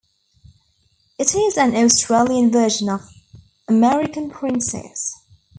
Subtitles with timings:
[1.19, 3.07] It is an Australian version of
[3.67, 5.13] "American Princess".